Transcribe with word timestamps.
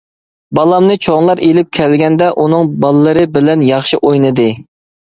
بالامنى 0.59 0.95
چوڭلار 1.07 1.43
ئىلىپ 1.49 1.69
كەلگەندە 1.81 2.31
ئۇنىڭ 2.45 2.75
باللىرى 2.87 3.31
بىلەن 3.39 3.71
ياخشى 3.71 4.03
ئوينىدى. 4.11 4.53